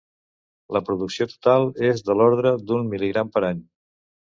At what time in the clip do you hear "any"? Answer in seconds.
3.55-3.67